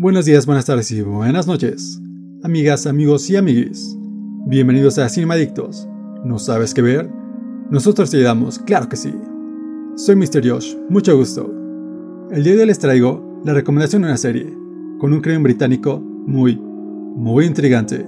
[0.00, 2.00] Buenos días, buenas tardes y buenas noches,
[2.42, 3.98] amigas, amigos y amiguis.
[4.46, 5.86] Bienvenidos a Cinemadictos.
[6.24, 7.10] ¿No sabes qué ver?
[7.68, 9.14] Nosotros te ayudamos, claro que sí.
[9.96, 10.40] Soy Mr.
[10.42, 11.52] Josh, mucho gusto.
[12.30, 14.46] El día de hoy les traigo la recomendación de una serie,
[14.98, 18.06] con un crimen británico muy, muy intrigante.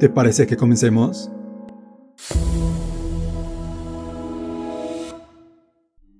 [0.00, 1.30] ¿Te parece que comencemos?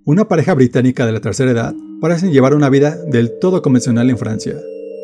[0.05, 4.19] Una pareja británica de la tercera edad parecen llevar una vida del todo convencional en
[4.19, 4.55] Francia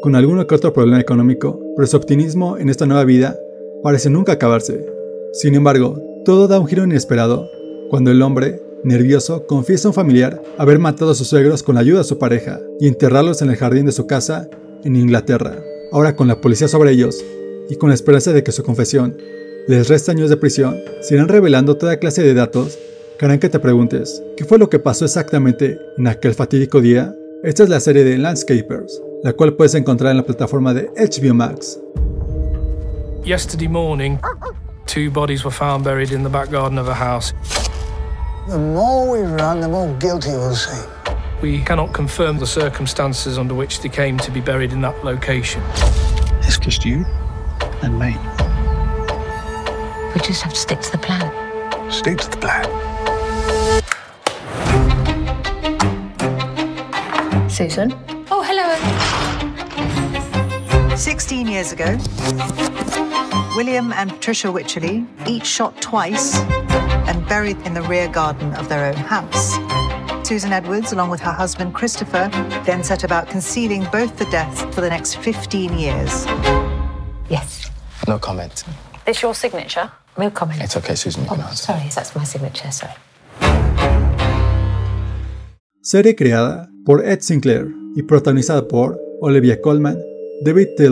[0.02, 3.38] con alguno que otro problema económico, pero su optimismo en esta nueva vida
[3.84, 4.84] parece nunca acabarse.
[5.32, 7.48] Sin embargo, todo da un giro inesperado
[7.88, 11.82] cuando el hombre, nervioso, confiesa a un familiar haber matado a sus suegros con la
[11.82, 14.48] ayuda de su pareja y enterrarlos en el jardín de su casa
[14.82, 15.62] en Inglaterra.
[15.92, 17.24] Ahora con la policía sobre ellos
[17.70, 19.16] y con la esperanza de que su confesión
[19.68, 22.76] les resta años de prisión, se irán revelando toda clase de datos
[23.16, 27.14] que harán que te preguntes, ¿qué fue lo que pasó exactamente en aquel fatídico día?
[27.44, 31.34] Esta es la serie de Landscapers, la cual puedes encontrar en la plataforma de HBO
[31.34, 31.78] Max.
[33.24, 34.18] Yesterday morning,
[34.86, 37.32] two bodies were found buried in the back garden of a house.
[38.48, 40.88] The more we run, the more guilty we'll seem.
[41.40, 45.62] We cannot confirm the circumstances under which they came to be buried in that location.
[46.42, 47.04] It's just you
[47.82, 48.16] and me.
[50.14, 51.30] We just have to stick to the plan.
[51.92, 52.66] Stick to the plan.
[57.48, 58.11] Susan?
[61.12, 61.98] 16 years ago,
[63.54, 66.38] William and Patricia Wycherley each shot twice
[67.06, 69.58] and buried in the rear garden of their own house.
[70.26, 72.30] Susan Edwards, along with her husband Christopher,
[72.64, 76.24] then set about concealing both the deaths for the next 15 years.
[77.28, 77.70] Yes.
[78.08, 78.64] No comment.
[79.04, 79.92] This your signature?
[80.16, 80.62] No comment.
[80.62, 81.24] It's okay, Susan.
[81.24, 81.56] You Oh, can answer.
[81.74, 82.94] sorry, that's my signature, sorry.
[85.82, 89.98] Serie creada por Ed Sinclair y protagonizada por Olivia Colman,
[90.44, 90.90] David T.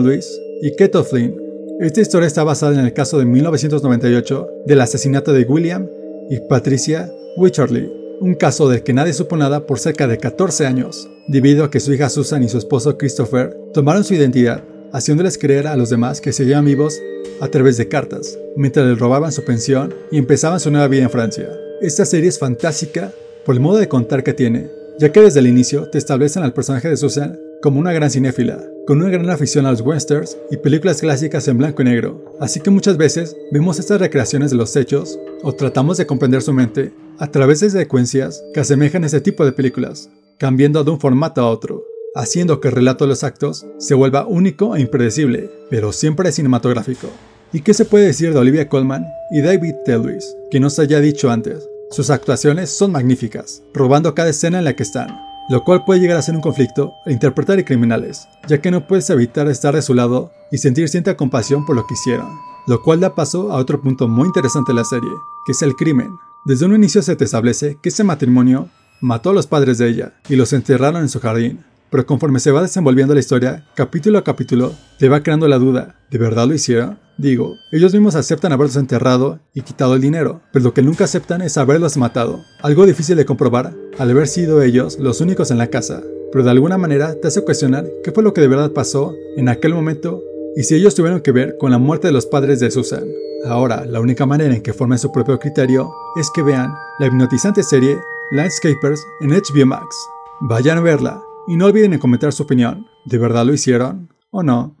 [0.61, 1.35] y Kate O'Flynn.
[1.81, 5.89] Esta historia está basada en el caso de 1998 del asesinato de William
[6.29, 7.91] y Patricia Wycherley,
[8.21, 11.81] un caso del que nadie supo nada por cerca de 14 años, debido a que
[11.81, 14.63] su hija Susan y su esposo Christopher tomaron su identidad,
[14.93, 17.01] haciéndoles creer a los demás que seguían vivos
[17.41, 21.09] a través de cartas, mientras les robaban su pensión y empezaban su nueva vida en
[21.09, 21.49] Francia.
[21.81, 23.11] Esta serie es fantástica
[23.43, 26.53] por el modo de contar que tiene, ya que desde el inicio te establecen al
[26.53, 30.57] personaje de Susan como una gran cinéfila, con una gran afición a los westerns y
[30.57, 34.75] películas clásicas en blanco y negro, así que muchas veces vemos estas recreaciones de los
[34.75, 39.21] hechos o tratamos de comprender su mente a través de secuencias que asemejan a ese
[39.21, 41.83] tipo de películas, cambiando de un formato a otro,
[42.15, 47.09] haciendo que el relato de los actos se vuelva único e impredecible, pero siempre cinematográfico.
[47.53, 50.99] ¿Y qué se puede decir de Olivia Colman y David Telwis que no se haya
[50.99, 51.67] dicho antes?
[51.91, 55.09] Sus actuaciones son magníficas, robando cada escena en la que están,
[55.51, 58.87] lo cual puede llegar a ser un conflicto e interpretar a criminales, ya que no
[58.87, 62.29] puedes evitar estar de su lado y sentir cierta compasión por lo que hicieron,
[62.67, 65.11] lo cual da paso a otro punto muy interesante de la serie,
[65.45, 66.17] que es el crimen.
[66.45, 68.69] Desde un inicio se te establece que ese matrimonio
[69.01, 72.51] mató a los padres de ella y los enterraron en su jardín, pero conforme se
[72.51, 76.53] va desenvolviendo la historia, capítulo a capítulo, te va creando la duda, ¿de verdad lo
[76.53, 76.97] hicieron?
[77.17, 81.41] Digo, ellos mismos aceptan haberlos enterrado y quitado el dinero, pero lo que nunca aceptan
[81.41, 85.67] es haberlos matado, algo difícil de comprobar al haber sido ellos los únicos en la
[85.67, 89.13] casa, pero de alguna manera te hace cuestionar qué fue lo que de verdad pasó
[89.35, 90.23] en aquel momento
[90.55, 93.03] y si ellos tuvieron que ver con la muerte de los padres de Susan.
[93.45, 97.63] Ahora, la única manera en que formen su propio criterio es que vean la hipnotizante
[97.63, 97.97] serie
[98.31, 99.95] Landscapers en HBO Max.
[100.41, 102.87] Vayan a verla y no olviden en comentar su opinión.
[103.05, 104.75] ¿De verdad lo hicieron o no?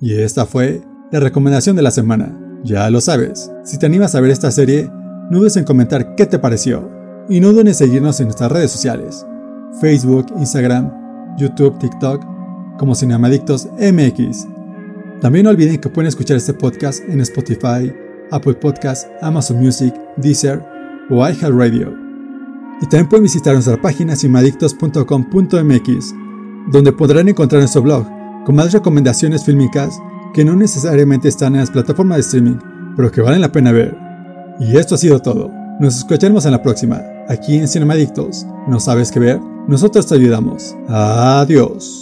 [0.00, 0.82] Y esta fue
[1.12, 2.36] la recomendación de la semana.
[2.64, 4.90] Ya lo sabes, si te animas a ver esta serie,
[5.30, 6.88] no dudes en comentar qué te pareció.
[7.28, 9.24] Y no dudes en seguirnos en nuestras redes sociales,
[9.80, 12.24] Facebook, Instagram, YouTube, TikTok,
[12.78, 14.46] como Cinemadictos MX.
[15.20, 17.92] También no olviden que pueden escuchar este podcast en Spotify,
[18.32, 20.64] Apple Podcasts, Amazon Music, Deezer
[21.10, 21.94] o iHeartRadio.
[22.80, 26.14] Y también pueden visitar nuestra página cinemadictos.com.mx,
[26.72, 28.06] donde podrán encontrar nuestro blog
[28.44, 29.96] con más recomendaciones fílmicas
[30.34, 32.58] que no necesariamente están en las plataformas de streaming,
[32.96, 33.96] pero que valen la pena ver.
[34.58, 35.50] Y esto ha sido todo.
[35.78, 38.46] Nos escucharemos en la próxima, aquí en Cinemadictos.
[38.68, 39.40] ¿No sabes qué ver?
[39.68, 40.76] Nosotros te ayudamos.
[40.88, 42.01] Adiós.